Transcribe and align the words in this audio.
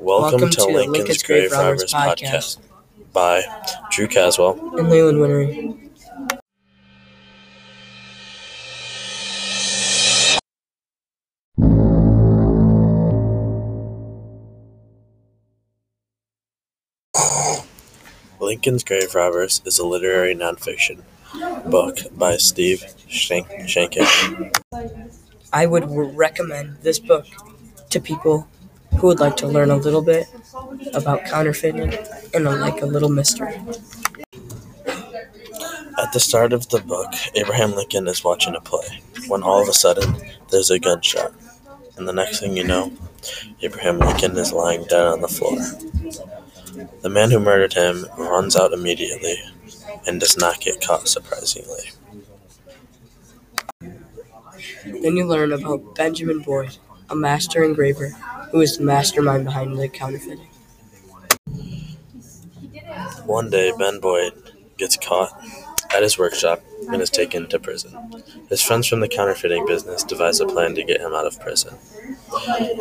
Welcome, 0.00 0.50
to, 0.50 0.64
Lincoln's 0.66 1.22
Grave 1.22 1.52
Robbers 1.52 1.92
podcast. 1.92 2.58
by 3.12 3.42
Drew 3.90 4.06
Caswell. 4.08 4.58
and 4.78 4.88
Leyland 4.90 5.18
Winery. 5.18 5.80
Lincoln's 18.40 18.84
Grave 18.84 19.14
Robbers 19.14 19.62
is 19.64 19.78
a 19.78 19.86
literary 19.86 20.34
nonfiction 20.34 21.02
book 21.70 21.98
by 22.16 22.36
Steve 22.36 22.84
Shank- 23.08 23.48
Sheinkin. 23.48 24.54
I 25.52 25.66
would 25.66 25.84
recommend 26.16 26.78
this 26.82 26.98
book 26.98 27.26
to 27.90 28.00
people 28.00 28.48
who 28.98 29.08
would 29.08 29.20
like 29.20 29.36
to 29.38 29.46
learn 29.46 29.70
a 29.70 29.76
little 29.76 30.02
bit 30.02 30.26
about 30.94 31.24
counterfeiting 31.24 31.92
and 32.32 32.44
like 32.44 32.82
a 32.82 32.86
little 32.86 33.08
mystery. 33.08 33.60
At 35.98 36.12
the 36.12 36.20
start 36.20 36.52
of 36.52 36.68
the 36.70 36.80
book, 36.80 37.12
Abraham 37.34 37.72
Lincoln 37.74 38.08
is 38.08 38.24
watching 38.24 38.54
a 38.54 38.60
play 38.60 39.00
when 39.28 39.42
all 39.42 39.62
of 39.62 39.68
a 39.68 39.72
sudden 39.72 40.16
there's 40.50 40.70
a 40.70 40.78
gunshot. 40.78 41.32
And 41.96 42.08
the 42.08 42.12
next 42.12 42.40
thing 42.40 42.56
you 42.56 42.64
know, 42.64 42.92
Abraham 43.62 43.98
Lincoln 43.98 44.36
is 44.36 44.52
lying 44.52 44.84
dead 44.84 45.06
on 45.06 45.20
the 45.20 45.28
floor. 45.28 45.56
The 47.02 47.08
man 47.10 47.30
who 47.30 47.38
murdered 47.38 47.74
him 47.74 48.06
runs 48.18 48.56
out 48.56 48.72
immediately 48.72 49.36
and 50.06 50.18
does 50.20 50.36
not 50.36 50.60
get 50.60 50.80
caught, 50.84 51.06
surprisingly. 51.08 51.90
Then 54.84 55.16
you 55.16 55.26
learn 55.26 55.52
about 55.52 55.94
Benjamin 55.94 56.40
Boyd, 56.40 56.76
a 57.10 57.14
master 57.14 57.62
engraver 57.62 58.10
who 58.50 58.60
is 58.60 58.78
the 58.78 58.84
mastermind 58.84 59.44
behind 59.44 59.78
the 59.78 59.88
counterfeiting. 59.88 60.48
One 63.24 63.50
day, 63.50 63.72
Ben 63.78 64.00
Boyd 64.00 64.32
gets 64.76 64.96
caught 64.96 65.32
at 65.94 66.02
his 66.02 66.18
workshop 66.18 66.62
and 66.88 67.00
is 67.00 67.10
taken 67.10 67.48
to 67.48 67.58
prison. 67.58 67.96
His 68.48 68.62
friends 68.62 68.86
from 68.86 69.00
the 69.00 69.08
counterfeiting 69.08 69.66
business 69.66 70.02
devise 70.02 70.40
a 70.40 70.46
plan 70.46 70.74
to 70.74 70.84
get 70.84 71.00
him 71.00 71.12
out 71.14 71.26
of 71.26 71.40
prison. 71.40 71.74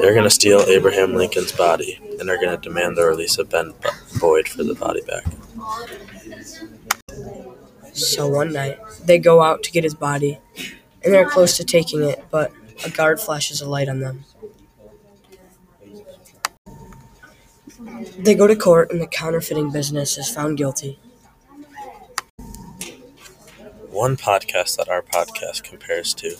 They're 0.00 0.14
going 0.14 0.24
to 0.24 0.30
steal 0.30 0.60
Abraham 0.60 1.14
Lincoln's 1.14 1.52
body 1.52 2.00
and 2.18 2.28
are 2.28 2.36
going 2.36 2.50
to 2.50 2.56
demand 2.56 2.96
the 2.96 3.04
release 3.04 3.38
of 3.38 3.50
Ben 3.50 3.74
Boyd 4.18 4.48
for 4.48 4.64
the 4.64 4.74
body 4.74 5.02
back. 5.02 5.24
So 7.92 8.26
one 8.28 8.52
night, 8.52 8.78
they 9.04 9.18
go 9.18 9.42
out 9.42 9.62
to 9.64 9.70
get 9.70 9.84
his 9.84 9.94
body, 9.94 10.38
and 11.04 11.12
they're 11.12 11.28
close 11.28 11.56
to 11.58 11.64
taking 11.64 12.02
it, 12.02 12.24
but 12.30 12.50
a 12.84 12.90
guard 12.90 13.20
flashes 13.20 13.60
a 13.60 13.68
light 13.68 13.88
on 13.88 14.00
them. 14.00 14.24
They 18.18 18.34
go 18.34 18.46
to 18.46 18.56
court, 18.56 18.90
and 18.90 19.00
the 19.00 19.06
counterfeiting 19.06 19.70
business 19.70 20.16
is 20.18 20.28
found 20.28 20.56
guilty. 20.56 20.98
One 23.90 24.16
podcast 24.16 24.76
that 24.76 24.88
our 24.88 25.02
podcast 25.02 25.64
compares 25.64 26.14
to 26.14 26.36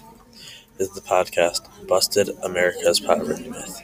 is 0.79 0.91
the 0.91 1.01
podcast 1.01 1.69
Busted 1.87 2.31
America's 2.43 3.01
Poverty 3.01 3.49
Myth. 3.49 3.83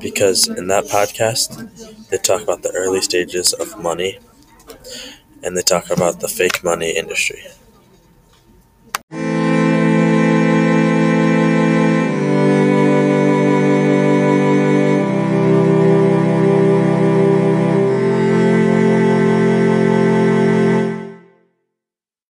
Because 0.00 0.48
in 0.48 0.68
that 0.68 0.84
podcast, 0.84 2.08
they 2.08 2.18
talk 2.18 2.42
about 2.42 2.62
the 2.62 2.70
early 2.72 3.00
stages 3.00 3.52
of 3.52 3.80
money 3.80 4.18
and 5.42 5.56
they 5.56 5.62
talk 5.62 5.90
about 5.90 6.20
the 6.20 6.28
fake 6.28 6.62
money 6.62 6.90
industry. 6.96 7.42